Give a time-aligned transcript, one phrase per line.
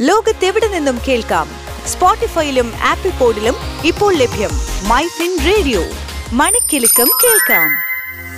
[0.00, 1.46] ലോകത്തെവിടെ നിന്നും കേൾക്കാം?
[1.86, 3.54] സ്പോട്ടിഫൈയിലും ആപ്പിൾ പോഡിലും
[3.84, 4.50] ഇപ്പോൾ ലഭ്യം
[4.88, 5.80] മൈഫിൻ റേഡിയോ.
[6.32, 7.70] മണിക്കെലക്കം കേൾക്കാം.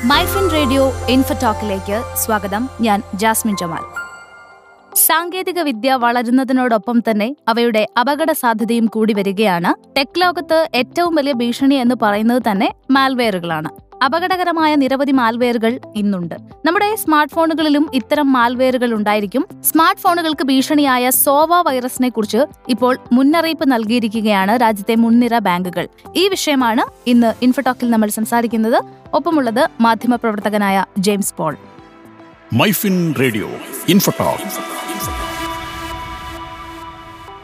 [0.08, 2.68] മൈഫിൻ റേഡിയോ ഇൻഫോടോക്കിലേക്ക് സ്വാഗതം.
[2.80, 4.00] ഞാൻ ജാസ്മിൻ ജമാൽ.
[4.96, 9.98] സാങ്കേതിക വിദ്യ വളരുന്നതിനോടൊപ്പം തന്നെ അവയുടെ അപകട സാധ്യതയും കൂടി വരികയാണ്.
[9.98, 13.89] ടെക് ലോകത്ത് ഏറ്റവും വലിയ ഭീഷണി എന്ന് പറയുന്നത് തന്നെ മാൽവെയറുകളാണ്.
[14.04, 16.34] അപകടകരമായ നിരവധി മാൽവെയറുകൾ ഇന്നുണ്ട്.
[16.64, 19.46] നമ്മുടെ സ്മാർട്ട് ഫോണുകളിലും ഇത്തരം മാൽവെയറുകൾ ഉണ്ടായിരിക്കും.
[19.62, 25.88] സ്മാർട്ട് ഫോണുകൾക്ക് ഭീഷണിയായ സോവ വൈറസിനെ കുറിച്ച് ഇപ്പോൾ മുന്നറിയിപ്പ് നൽകിയിരിക്കുകയാണ് രാജ്യത്തെ മുൻനിര ബാങ്കുകൾ.
[26.16, 28.84] ഈ വിഷയമാണ് ഇന്ന് ഇൻഫോടോക്കിൽ നമ്മൾ സംസാരിക്കുന്നത്.
[29.14, 31.56] ഒപ്പമുള്ളത് മാധ്യമപ്രവർത്തകനായ James Paul.
[32.52, 33.48] Myfin radio
[33.88, 34.79] infotalk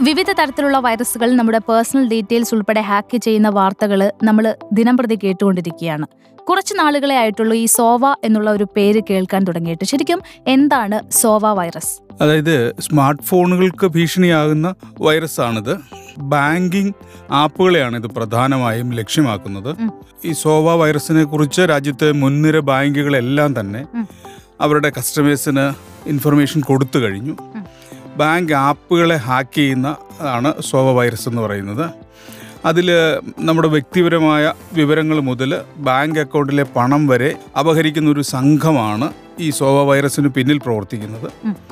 [0.01, 6.07] വിവിധ തരത്തിലുള്ള വൈറസുകൾ നമ്മുടെ പേഴ്സണൽ ഡീറ്റെയിൽസ് ഉൾപ്പെടെ ഹാക്ക് ചെയ്യുന്ന വാർത്തകൾ നമ്മൾ ദിനംപ്രതി കേട്ടുകൊണ്ടിരിക്കുകയാണ്.
[6.49, 9.85] കുറച്ച് നാളുകളെ ആയിട്ടുള്ളൂ ഈ സോവ എന്നുള്ള ഒരു പേര് കേൾക്കാൻ തുടങ്ങിയിട്ട്.
[9.85, 12.01] ശരിക്കും എന്താണ് സോവ വൈറസ്?
[12.23, 15.79] അതായത് സ്മാർട്ട് ഫോണുകൾക്ക് ഭീഷണിയാകുന്ന വൈറസ് ആണിത്
[16.19, 16.93] ബാങ്കിങ്
[17.31, 19.77] ആപ്പുകളെയാണ് ഇത് പ്രധാനമായും ലക്ഷ്യമാക്കുന്നത്.
[20.25, 23.85] ഈ സോവ വൈറസിനെ കുറിച്ച് രാജ്യത്തെ മുൻനിര ബാങ്കുകളെല്ലാം തന്നെ
[24.61, 25.75] അവരുടെ കസ്റ്റമേഴ്സിന്
[26.09, 27.37] ഇൻഫർമേഷൻ കൊടുത്തു കഴിഞ്ഞു.
[28.17, 29.89] ബാങ്ക് ആപ്പുകളെ ഹാക്ക് ചെയ്യുന്ന
[30.37, 31.87] ആണ് സോവ വൈറസ് എന്ന് പറയുന്നത്.
[32.65, 32.89] അതിൽ
[33.39, 35.51] നമ്മുടെ വ്യക്തിപരമായ വിവരങ്ങൾ മുതൽ
[35.89, 39.09] ബാങ്ക് അക്കൗണ്ടിലെ പണം വരെ അപഹരിക്കുന്ന ഒരു സംഘമാണ്
[39.41, 41.29] ഈ സോവ വൈറസിന് പിന്നിൽ പ്രവർത്തിക്കുന്നത്.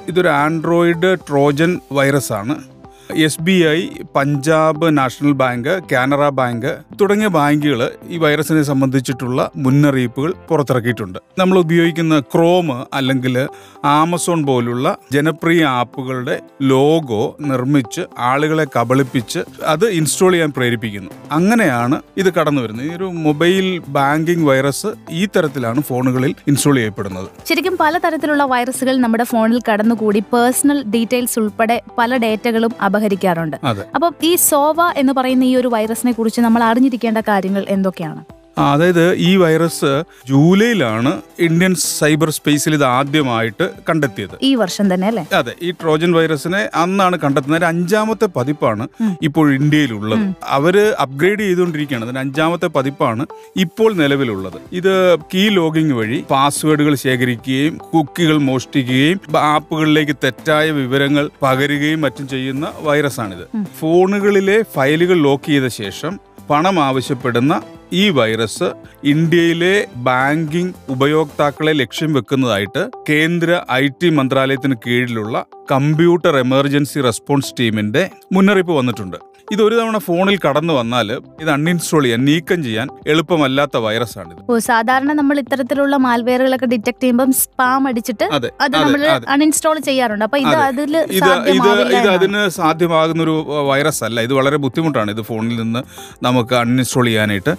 [0.08, 2.73] ഇതൊരു ആൻഡ്രോയിഡ് ട്രോജൻ വൈറസ് ആണ്
[3.12, 11.19] S B I Punjab national bank Canara bank തുടങ്ങിയ ബാങ്കുകൾ ഈ വൈറസിനെ സംബന്ധിച്ചിട്ടുള്ള മുന്നറിയിപ്പുകൾ പുറത്തിറക്കിയിട്ടുണ്ട്.
[11.38, 13.48] നമ്മൾ ഉപയോഗിക്കുന്ന ക്രോം അല്ലെങ്കിൽ
[13.84, 21.11] ആമസോൺ പോലുള്ള ജനപ്രിയ ആപ്പുകളുടെ ലോഗോ നിർമ്മിച്ച് ആളുകളെ കബളിപ്പിച്ച് അത് ഇൻസ്റ്റാൾ ചെയ്യാൻ പ്രേരിപ്പിക്കുന്നു.
[21.33, 22.86] അങ്ങനെയാണ് ഇത് കടന്നു വരുന്നത്.
[22.86, 27.28] ഈ ഒരു മൊബൈൽ ബാങ്കിംഗ് വൈറസ് ഈ തരത്തിലാണ് ഫോണുകളിൽ ഇൻസ്റ്റാൾ ചെയ്യപ്പെടുന്നത്.
[27.48, 30.18] ശരിക്കും പലതരത്തിലുള്ള വൈറസുകൾ നമ്മുടെ ഫോണിൽ കടന്നുകൂടി.
[30.18, 33.56] പേഴ്സണൽ ഡീറ്റെയിൽസ് ഉൾപ്പെടെ പല ഡേറ്റകളും അപഹരിക്കാറുണ്ട്.
[33.94, 38.22] അപ്പം ഈ സോവ എന്ന് പറയുന്ന ഈ ഒരു വൈറസിനെ കുറിച്ച് നമ്മൾ അറിഞ്ഞിരിക്കേണ്ട കാര്യങ്ങൾ എന്തൊക്കെയാണ്?
[38.58, 44.36] അതായത് ഈ വൈറസ് ജൂലൈയിലാണ് ഇന്ത്യൻ സൈബർ സ്പേസിൽ ഇത് ആദ്യമായിട്ട് കണ്ടെത്തിയത്.
[44.42, 45.27] ഈ വർഷം തന്നെ അല്ലേ?
[45.33, 47.64] അതെ ഈ ട്രോജൻ വൈറസിനെ അന്നാണ് കണ്ടെത്തുന്നത്.
[47.64, 48.89] അഞ്ചാമത്തെ പതിപ്പാണ്
[49.23, 50.34] ഇപ്പോൾ ഇന്ത്യയിലുള്ളത്.
[50.48, 52.05] അവർ അപ്ഗ്രേഡ് ചെയ്തുകൊണ്ടിരിക്കുകയാണ്.
[52.05, 54.58] അതിന്റെ അഞ്ചാമത്തെ പതിപ്പാണ് ഇപ്പോൾ നിലവിലുള്ളത്.
[54.73, 63.23] ഇത് കീ ലോഗിംഗ് വഴി പാസ്വേഡുകൾ ശേഖരിക്കുകയും കുക്കികൾ മോഷ്ടിക്കുകയും ആപ്പുകളിലേക്ക് തെറ്റായ വിവരങ്ങൾ പകരുകയും മറ്റും ചെയ്യുന്ന വൈറസാണിത്
[63.24, 63.67] ആണിത്.
[63.80, 66.18] ഫോണുകളിലെ ഫയലുകൾ ലോക്ക് ചെയ്ത ശേഷം
[66.51, 67.62] പണം ആവശ്യപ്പെടുന്ന
[68.00, 68.68] ഈ വൈറസ്
[69.12, 69.74] ഇന്ത്യയിലെ
[70.06, 78.02] ബാങ്കിംഗ് ഉപയോക്താക്കളെ ലക്ഷ്യം വെക്കുന്നതായിട്ട് കേന്ദ്ര ഐ ടി മന്ത്രാലയത്തിന് കീഴിലുള്ള കമ്പ്യൂട്ടർ എമർജൻസി റെസ്പോൺസ് ടീമിന്റെ
[78.33, 79.18] മുന്നറിയിപ്പ് വന്നിട്ടുണ്ട്.
[79.52, 84.38] ഇത് ഒരു തവണ ഫോണിൽ കടന്നു വന്നാൽ ഇത് അൺഇൻസ്റ്റോൾ ചെയ്യാൻ നീക്കം ചെയ്യാൻ എളുപ്പമല്ലാത്ത വൈറസാണിത്.
[84.50, 89.02] ഓ സാധാരണ നമ്മൾ ഇത്തരത്തിലുള്ള മാൽവെയറുകളൊക്കെ ഡിറ്റക്ട് ചെയ്യുമ്പോൾ സ്പാം അടിച്ചിട്ട് അൺഇൻസ്റ്റോൾ അത് നമ്മൾ
[89.34, 90.24] അൺഇൻസ്റ്റാൾ ചെയ്യാറുണ്ട്.
[90.24, 90.62] അപ്പൊ ഇത് അതെ.
[90.66, 93.36] അതിൽ ഇത് ഇത് അതിന് സാധ്യമാകുന്ന ഒരു
[93.70, 95.83] വൈറസ് അല്ല ഇത് വളരെ ബുദ്ധിമുട്ടാണ് ഇത് ഫോണിൽ നിന്ന്
[96.22, 97.54] നമുക്ക് അൺഇൻസ്റ്റോൾ ചെയ്യാനായിട്ട്.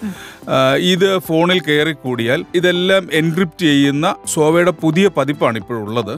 [0.94, 6.13] ഇത് ഫോണിൽ കയറി കൂടിയാൽ ഇതെല്ലാം എൻക്രിപ്റ്റ് ചെയ്യുന്ന സോവയുടെ പുതിയ പതിപ്പാണ് ഇപ്പോഴുള്ളത്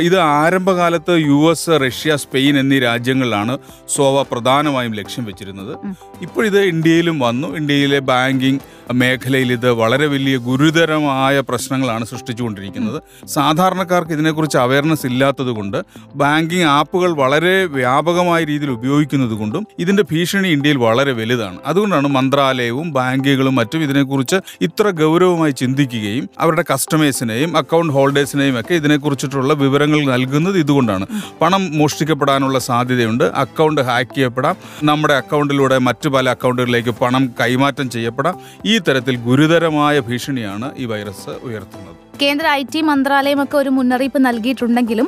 [0.00, 3.58] ഇത് ആരംഭകാലത്ത് യു എസ് റഷ്യ സ്പെയിൻ എന്നീ രാജ്യങ്ങളിലാണ്
[3.96, 5.78] സോവ പ്രധാനമായും ലക്ഷ്യം വെച്ചിരുന്നത്.
[6.22, 7.56] ഇപ്പോഴിത് ഇന്ത്യയിലും വന്നു.
[7.56, 8.58] ഇന്ത്യയിലെ ബാങ്കിങ്
[8.92, 13.02] മേഖലയിൽ ഇത് വളരെ വലിയ ഗുരുതരമായ പ്രശ്നങ്ങളാണ് സൃഷ്ടിച്ചുകൊണ്ടിരിക്കുന്നത്.
[13.26, 15.76] സാധാരണക്കാർക്ക് ഇതിനെക്കുറിച്ച് അവയർനെസ് ഇല്ലാത്തത് കൊണ്ട്
[16.14, 21.58] ബാങ്കിങ് ആപ്പുകൾ വളരെ വ്യാപകമായ രീതിയിൽ ഉപയോഗിക്കുന്നത് കൊണ്ടും ഇതിന്റെ ഭീഷണി ഇന്ത്യയിൽ വളരെ വലുതാണ്.
[21.66, 30.04] അതുകൊണ്ടാണ് മന്ത്രാലയവും ബാങ്കുകളും മറ്റും ഇതിനെക്കുറിച്ച് ഇത്ര ഗൗരവമായി ചിന്തിക്കുകയും അവരുടെ കസ്റ്റമേഴ്സിനെയും അക്കൗണ്ട് ഹോൾഡേഴ്സിനെയും ഒക്കെ ഇതിനെക്കുറിച്ചിട്ടുള്ള വിവരങ്ങൾ
[30.04, 31.06] നൽകുന്നത് ഇതുകൊണ്ടാണ്.
[31.40, 33.24] പണം മോഷ്ടിക്കപ്പെടാനുള്ള സാധ്യതയുണ്ട്.
[33.24, 34.56] അക്കൗണ്ട് ഹാക്ക് ചെയ്യപ്പെടാം.
[34.90, 38.36] നമ്മുടെ അക്കൗണ്ടിലൂടെ മറ്റു പല അക്കൗണ്ടുകളിലേക്ക് പണം കൈമാറ്റം ചെയ്യപ്പെടാം.
[38.66, 41.96] ഈ തരത്തിൽ ഗുരുതരമായ ഭീഷണിയാണ് ഈ വൈറസ് ഉയർത്തുന്നത്.
[42.22, 45.06] കേന്ദ്ര ഐ ടി മന്ത്രാലയമൊക്കെ ഒരു മുന്നറിയിപ്പ് നൽകിയിട്ടുണ്ടെങ്കിലും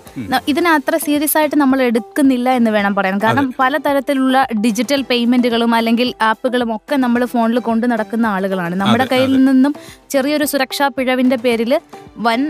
[0.48, 3.18] ഇതിനെ അത്ര സീരിയസ് ആയിട്ട് നമ്മൾ എടുക്കുന്നില്ല എന്ന് വേണം പറയാൻ.
[3.24, 8.76] കാരണം പലതരത്തിലുള്ള ഡിജിറ്റൽ പേയ്മെന്റുകളും അല്ലെങ്കിൽ ആപ്പുകളും ഒക്കെ നമ്മൾ ഫോണിൽ കൊണ്ടു നടക്കുന്ന ആളുകളാണ്.
[8.82, 9.74] നമ്മുടെ കയ്യിൽ നിന്നും
[10.14, 11.74] ചെറിയൊരു സുരക്ഷാ പിഴവിന്റെ പേരിൽ
[12.26, 12.42] വൻ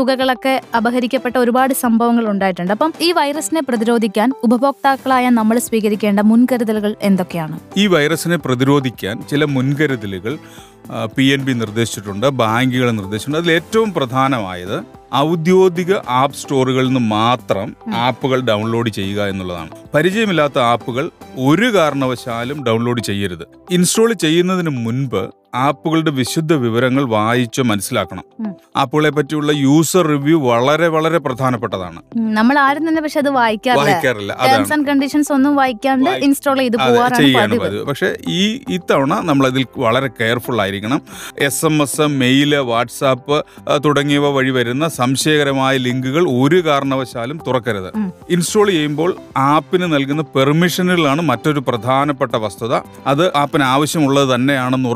[0.00, 2.72] തുകകളൊക്കെ അപഹരിക്കപ്പെട്ട ഒരുപാട് സംഭവങ്ങൾ ഉണ്ടായിട്ടുണ്ട്.
[2.72, 7.60] അപ്പം ഈ വൈറസിനെ പ്രതിരോധിക്കാൻ ഉപഭോക്താക്കളായ നമ്മൾ സ്വീകരിക്കേണ്ട മുൻകരുതലുകൾ എന്തൊക്കെയാണ്?
[7.76, 10.38] ഈ വൈറസിനെ പ്രതിരോധിക്കാൻ ചില മുൻകരുതലുകൾ
[11.16, 13.38] പി എൻ ബി നിർദ്ദേശിച്ചിട്ടുണ്ട് ബാങ്കുകൾ നിർദ്ദേശിച്ചിട്ടുണ്ട്.
[13.38, 14.82] അതിൽ ഏറ്റവും പ്രധാനമായത്
[15.14, 19.70] ഔദ്യോഗിക ആപ്പ് സ്റ്റോറുകളിൽ നിന്ന് മാത്രം ആപ്പുകൾ ഡൗൺലോഡ് ചെയ്യുക എന്നുള്ളതാണ്.
[19.94, 23.44] പരിചയമില്ലാത്ത ആപ്പുകൾ ഒരു കാരണവശാലും ഡൗൺലോഡ് ചെയ്യരുത്.
[23.70, 25.22] ഇൻസ്റ്റാൾ ചെയ്യുന്നതിന് മുൻപ്
[25.54, 28.24] ആപ്പുകളുടെ വിശുദ്ധ വിവരങ്ങൾ വായിച്ച് മനസ്സിലാക്കണം.
[28.76, 32.00] ആപ്പുകളെ പറ്റിയുള്ള യൂസർ റിവ്യൂ വളരെ വളരെ പ്രധാനപ്പെട്ടതാണ്.
[32.16, 33.84] നമ്മൾ ആരും തന്നെ പക്ഷെ അത് വായിക്കാറില്ല.
[33.84, 37.84] വായിക്കാറില്ല ടേംസ് ആൻഡ് കണ്ടീഷൻസ് ഒന്നും വായിക്കാണ്ട് ഇൻസ്റ്റാൾ ചെയ്ത് പതിവ്.
[37.84, 41.02] പക്ഷേ ഈ ഇത്തവണ നമ്മൾ അതിൽ വളരെ കെയർഫുൾ ആയിരിക്കണം.
[41.38, 43.44] S M S mail WhatsApp
[43.84, 47.90] തുടങ്ങിയവ വഴി വരുന്ന സംശയകരമായ ലിങ്കുകൾ ഒരു കാരണവശാലും തുറക്കരുത്.
[48.30, 52.74] ഇൻസ്റ്റാൾ ചെയ്യുമ്പോൾ ആപ്പിന് നൽകുന്ന പെർമിഷനുകളാണ് മറ്റൊരു പ്രധാനപ്പെട്ട വസ്തുത.
[53.06, 54.88] അത് ആപ്പിന് ആവശ്യമുള്ളത് തന്നെയാണെന്ന്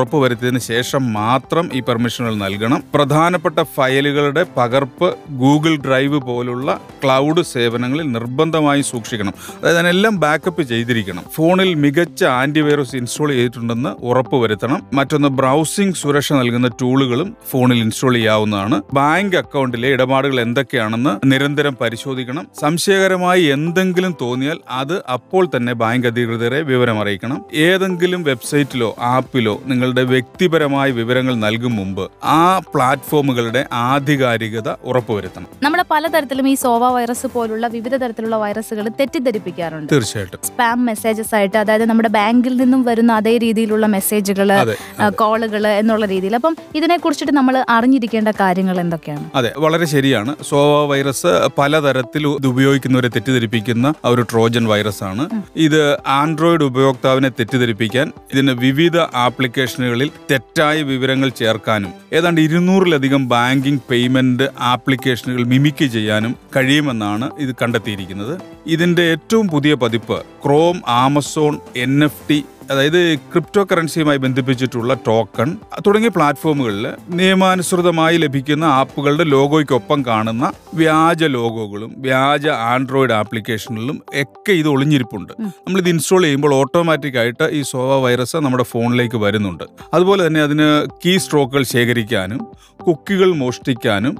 [0.44, 2.80] ഉറപ്പുവരുത്തിയതിന് ശേഷം മാത്രം ഈ പെർമിഷനുകൾ നൽകണം.
[2.94, 5.08] പ്രധാനപ്പെട്ട ഫയലുകളുടെ പകർപ്പ്
[5.42, 6.68] ഗൂഗിൾ ഡ്രൈവ് പോലുള്ള
[7.02, 9.34] ക്ലൗഡ് സേവനങ്ങളിൽ നിർബന്ധമായി സൂക്ഷിക്കണം.
[9.58, 11.24] അതായത് അതിനെല്ലാം ബാക്കപ്പ് ചെയ്തിരിക്കണം.
[11.34, 18.78] ഫോണിൽ മികച്ച ആന്റിവൈറസ് ഇൻസ്റ്റാൾ ചെയ്തിട്ടുണ്ടെന്ന് ഉറപ്പുവരുത്തണം മറ്റൊന്ന് ബ്രൗസിംഗ് സുരക്ഷ നൽകുന്ന ടൂളുകളും ഫോണിൽ ഇൻസ്റ്റാൾ ചെയ്യാവുന്നതാണ്.
[18.94, 22.44] ബാങ്ക് അക്കൗണ്ടിലെ ഇടപാടുകൾ എന്തൊക്കെയാണെന്ന് നിരന്തരം പരിശോധിക്കണം.
[22.60, 27.38] സംശയകരമായി എന്തെങ്കിലും തോന്നിയാൽ അത് അപ്പോൾ തന്നെ ബാങ്ക് അധികൃതരെ വിവരം അറിയിക്കണം
[27.68, 32.04] ഏതെങ്കിലും വെബ്സൈറ്റിലോ ആപ്പിലോ നിങ്ങളുടെ വ്യക്തിപരമായ വിവരങ്ങൾ നൽകും മുമ്പ്
[32.36, 32.38] ആ
[32.72, 35.50] പ്ലാറ്റ്ഫോമുകളുടെ ആധികാരികത ഉറപ്പുവരുത്തണം.
[35.62, 39.88] നമ്മൾ പലതരത്തിലും ഈ സോവ വൈറസ് പോലുള്ള വിവിധ തരത്തിലുള്ള വൈറസുകൾ തെറ്റിദ്ധരിപ്പിക്കാറുണ്ട്.
[39.92, 40.40] തീർച്ചയായിട്ടും.
[40.48, 44.50] സ്പാം മെസ്സേജസ് ആയിട്ട് അതായത് നമ്മുടെ ബാങ്കിൽ നിന്നും വരുന്ന അതേ രീതിയിലുള്ള മെസ്സേജുകൾ
[45.22, 46.34] കോളുകൾ എന്നുള്ള രീതിയിൽ.
[46.40, 49.24] അപ്പം ഇതിനെ കുറിച്ചിട്ട് നമ്മൾ അറിഞ്ഞിരിക്കേണ്ട കാര്യങ്ങൾ എന്തൊക്കെയാണ്?
[49.34, 50.34] അതെ വളരെ ശരിയാണ്.
[50.50, 55.26] സോവ വൈറസ് പലതരത്തിൽ ഇത് ഉപയോഗിക്കുന്നവരെ തെറ്റിദ്ധരിപ്പിക്കുന്ന ഒരു ട്രോജൻ വൈറസ് ആണ്
[55.68, 55.80] ഇത്
[56.18, 65.84] ആൻഡ്രോയിഡ് ഉപയോക്താവിനെ തെറ്റിദ്ധരിപ്പിക്കാൻ ഇതിന് വിവിധ ആപ്ലിക്കേഷനുകളിൽ തെറ്റായ വിവരങ്ങൾ ചേർക്കാനും ഏതാണ്ട് ഇരുന്നൂറിലധികം ബാങ്കിംഗ് പേയ്മെന്റ് ആപ്ലിക്കേഷനുകൾ മിമിക്ക്
[65.84, 68.34] ചെയ്യാനും കഴിയുമെന്നാണ് ഇത് കണ്ടെത്തിയിരിക്കുന്നത്.
[68.66, 75.56] ഇതിന്റെ ഏറ്റവും പുതിയ പതിപ്പ് Chrome Amazon N F T അതായത് ക്രിപ്റ്റോ കറൻസിയുമായി ബന്ധിപ്പിച്ചിട്ടുള്ള ടോക്കൺ
[75.86, 85.32] തുടങ്ങിയ പ്ലാറ്റ്ഫോമുകളിൽ നിയമാനുസൃതമായി ലഭിക്കുന്ന ആപ്പുകളുടെ ലോഗോയ്ക്കൊപ്പം കാണുന്ന വ്യാജ ലോഗോകളും വ്യാജ ആൻഡ്രോയിഡ് ആപ്ലിക്കേഷനുകളിലും ഒക്കെ ഇത് ഒളിഞ്ഞിരിപ്പുണ്ട്.
[85.40, 89.64] നമ്മൾ ഇത് ഇൻസ്റ്റാൾ ചെയ്യുമ്പോൾ ഓട്ടോമാറ്റിക് ആയിട്ട് ഈ സോവ വൈറസ് നമ്മുടെ ഫോണിലേക്ക് വരുന്നുണ്ട്.
[89.94, 92.46] അതുപോലെ തന്നെ അതിന് കീ സ്ട്രോക്കുകൾ ശേഖരിക്കാനും
[92.86, 94.18] കുക്കികൾ മോഷ്ടിക്കാനും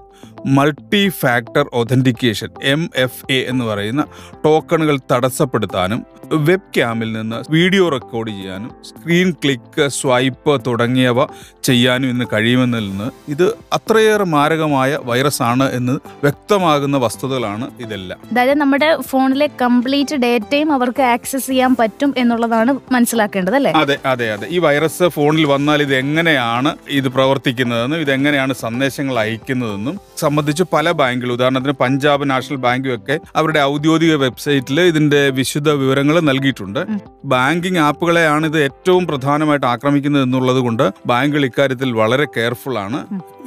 [0.49, 4.03] multi factor authentication M F A എന്ന് പറയുന്ന
[4.45, 6.01] ടോക്കണുകൾ തടസ്സപ്പെടുത്താനും
[6.45, 11.19] വെബ് ക്യാമിൽ നിന്ന് വീഡിയോ റെക്കോർഡ് ചെയ്യാനും സ്ക്രീൻ ക്ലിക്ക് സ്വൈപ്പ് തുടങ്ങിയവ
[11.63, 18.19] ചെയ്യാനും ഇന്ന് കഴിയുമെന്നിൽ നിന്ന് ഇത് അത്രയേറെ മാരകമായ വൈറസ് ആണ് എന്ന് വ്യക്തമാകുന്ന വസ്തുതകളാണ് ഇതെല്ലാം.
[18.33, 23.73] അതായത് നമ്മുടെ ഫോണിലെ കംപ്ലീറ്റ് ഡേറ്റയും അവർക്ക് ആക്സസ് ചെയ്യാൻ പറ്റും എന്നുള്ളതാണ് മനസ്സിലാക്കേണ്ടത് അല്ലേ?
[23.73, 24.47] അതെ അതെ അതെ.
[24.49, 29.97] ഈ വൈറസ് ഫോണിൽ വന്നാൽ ഇത് എങ്ങനെയാണ് ഇത് പ്രവർത്തിക്കുന്നതെന്നും ഇത് എങ്ങനെയാണ് സന്ദേശങ്ങൾ അയക്കുന്നതെന്നും
[30.35, 36.81] സംബന്ധിച്ച് പല ബാങ്കുകൾ ഉദാഹരണത്തിന് പഞ്ചാബ് നാഷണൽ ബാങ്കും ഒക്കെ അവരുടെ ഔദ്യോഗിക വെബ്സൈറ്റിൽ ഇതിന്റെ വിശുദ്ധ വിവരങ്ങൾ നൽകിയിട്ടുണ്ട്.
[37.25, 43.01] ബാങ്കിങ് ആപ്പുകളെയാണ് ഇത് ഏറ്റവും പ്രധാനമായിട്ട് ആക്രമിക്കുന്നത് എന്നുള്ളത് കൊണ്ട് ബാങ്കുകൾ ഇക്കാര്യത്തിൽ വളരെ കെയർഫുൾ ആണ്.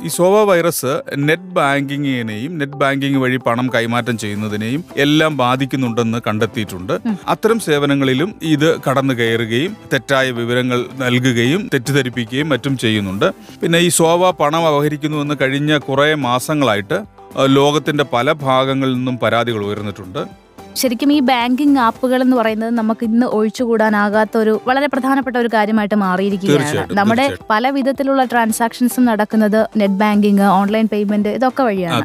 [0.06, 6.94] ഈ സോവ വൈറസ് നെറ്റ് ബാങ്കിങ്ങിനെയും നെറ്റ് ബാങ്കിങ് വഴി പണം കൈമാറ്റം ചെയ്യുന്നതിനെയും എല്ലാം ബാധിക്കുന്നുണ്ടെന്ന് കണ്ടെത്തിയിട്ടുണ്ട്.
[7.28, 13.28] അത്തരം സേവനങ്ങളിലും ഇത് കടന്നു കയറുകയും തെറ്റായ വിവരങ്ങൾ നൽകുകയും തെറ്റിദ്ധരിപ്പിക്കുകയും മറ്റും ചെയ്യുന്നുണ്ട്.
[13.62, 20.48] പിന്നെ ഈ സോവ പണം അപഹരിക്കുന്നുവെന്ന് കഴിഞ്ഞ കുറേ മാസങ്ങളായിട്ട് അഹ് ലോകത്തിന്റെ പല ഭാഗങ്ങളിൽ നിന്നും പരാതികൾ ഉയർന്നിട്ടുണ്ട്.
[20.76, 26.94] ശരിക്കും ഈ ബാങ്കിങ് ആപ്പുകൾ എന്ന് പറയുന്നത് നമുക്ക് ഇന്ന് ഒഴിച്ചുകൂടാനാകാത്ത ഒരു വളരെ പ്രധാനപ്പെട്ട ഒരു കാര്യമായിട്ട് മാറിയിരിക്കുകയാണ്.
[26.94, 27.38] നമ്മുടെ.
[27.50, 31.96] പല വിധത്തിലുള്ള ട്രാൻസാക്ഷൻസും നടക്കുന്നത് നെറ്റ് ബാങ്കിങ് ഓൺലൈൻ പേയ്മെന്റ് ഇതൊക്കെ വഴിയാണ്.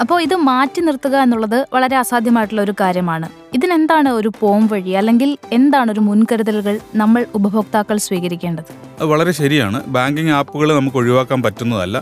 [0.00, 3.28] അപ്പോൾ ഇത് മാറ്റി നിർത്തുക എന്നുള്ളത് വളരെ അസാധ്യമായിട്ടുള്ള ഒരു കാര്യമാണ്.
[3.54, 8.85] ഇതിനെന്താണ് ഒരു പോം വഴി അല്ലെങ്കിൽ എന്താണ് ഒരു മുൻകരുതലുകൾ നമ്മൾ ഉപഭോക്താക്കൾ സ്വീകരിക്കേണ്ടത്?
[8.98, 9.78] അത് വളരെ ശരിയാണ്.
[9.86, 11.96] ബാങ്കിങ് ആപ്പുകൾ നമുക്ക് ഒഴിവാക്കാൻ പറ്റുന്നതല്ല.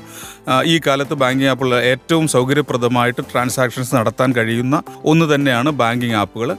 [0.64, 6.50] ഈ കാലത്ത് ബാങ്കിങ് ആപ്പുകൾ ഏറ്റവും സൗകര്യപ്രദമായിട്ട് ട്രാൻസാക്ഷൻസ് നടത്താൻ കഴിയുന്ന ഒന്ന് തന്നെയാണ് ബാങ്കിങ് ആപ്പുകൾ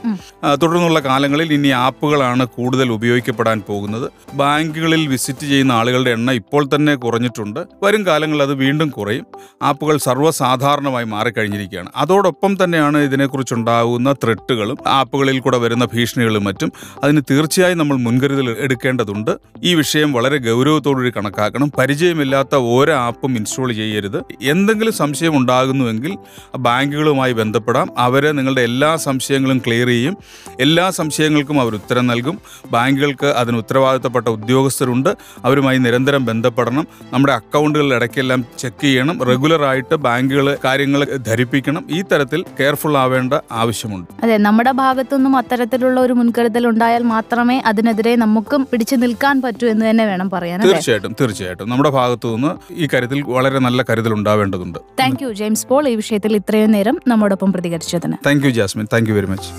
[0.62, 4.06] തുടർന്നുള്ള കാലങ്ങളിൽ ഇനി ആപ്പുകളാണ് കൂടുതൽ ഉപയോഗിക്കപ്പെടാൻ പോകുന്നത്.
[4.34, 7.60] ബാങ്കുകളിൽ വിസിറ്റ് ചെയ്യുന്ന ആളുകളുടെ എണ്ണം ഇപ്പോൾ തന്നെ കുറഞ്ഞിട്ടുണ്ട്.
[7.82, 9.26] വരും കാലങ്ങളിൽ അത് വീണ്ടും കുറയും.
[9.62, 11.90] ആപ്പുകൾ സർവസാധാരണമായി മാറിക്കഴിഞ്ഞിരിക്കുകയാണ്.
[11.96, 16.72] അതോടൊപ്പം തന്നെയാണ് ഇതിനെക്കുറിച്ചുണ്ടാകുന്ന ത്രെട്ടുകളും ആപ്പുകളിൽ കൂടെ വരുന്ന ഭീഷണികളും മറ്റും
[17.02, 19.32] അതിന് തീർച്ചയായും നമ്മൾ മുൻകരുതൽ എടുക്കേണ്ടതുണ്ട്.
[19.62, 21.72] ഈ വിഷയം വളരെ ഗൗരവത്തോടുകൂടി കണക്കാക്കണം.
[21.78, 24.24] പരിചയമില്ലാത്ത ഓരോ ആപ്പും ഇൻസ്റ്റാൾ ചെയ്യരുത്.
[24.42, 26.18] എന്തെങ്കിലും സംശയം ഉണ്ടാകുന്നുവെങ്കിൽ
[26.56, 27.88] ബാങ്കുകളുമായി ബന്ധപ്പെടാം.
[27.98, 30.16] അവരെ നിങ്ങളുടെ എല്ലാ സംശയങ്ങളും ക്ലിയർ ചെയ്യും.
[30.60, 32.38] എല്ലാ സംശയങ്ങൾക്കും അവർ ഉത്തരം നൽകും.
[32.70, 35.16] ബാങ്കുകൾക്ക് അതിന് ഉത്തരവാദിത്തപ്പെട്ട ഉദ്യോഗസ്ഥരുണ്ട്.
[35.44, 36.86] അവരുമായി നിരന്തരം ബന്ധപ്പെടണം.
[37.12, 39.22] നമ്മുടെ അക്കൗണ്ടുകളിൽ ഇടയ്ക്കെല്ലാം ചെക്ക് ചെയ്യണം.
[39.22, 41.84] റെഗുലറായിട്ട് ബാങ്കുകൾ കാര്യങ്ങൾ ധരിപ്പിക്കണം.
[41.90, 44.24] ഈ തരത്തിൽ കെയർഫുൾ ആവേണ്ട ആവശ്യമുണ്ട്.
[44.24, 50.04] അതെ നമ്മുടെ ഭാഗത്തുനിന്നും അത്തരത്തിലുള്ള ഒരു മുൻകരുതൽ ഉണ്ടായാൽ മാത്രമേ അതിനെതിരെ നമുക്കും പിടിച്ചു നിൽക്കാൻ പറ്റൂ എന്ന് തന്നെ
[50.04, 50.15] വേണം.
[50.24, 50.72] പറയാൻ അല്ലേ?
[50.74, 51.70] തീർച്ചയായിട്ടും തീർച്ചയായിട്ടും.
[51.70, 54.78] നമ്മുടെ ഭാഗത്തു നിന്ന് ഈ കാര്യത്തിൽ വളരെ നല്ല കരുതൽ ഉണ്ടാവേണ്ടതുണ്ട്.
[55.00, 58.16] താങ്ക് യു ജെയിംസ് പോൾ ഈ വിഷയത്തിൽ ഇത്രയും നേരം നമ്മോടൊപ്പം പ്രതികരിച്ചതിന്.
[58.26, 59.50] Thank you Jasmine thank you very much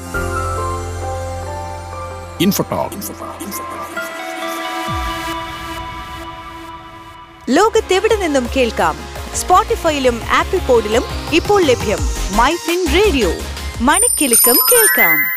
[7.49, 8.95] ലോകത്തെവിടെ നിന്നും കേൾക്കാം?
[9.35, 11.97] സ്പോട്ടിഫൈയിലും ആപ്പിൾ പോഡിലും ഇപ്പോൾ ലഭ്യം.
[12.37, 13.29] മൈ ഫിൻ റേഡിയോ
[13.81, 15.36] മണിക്കെലക്കം കേൾക്കാം.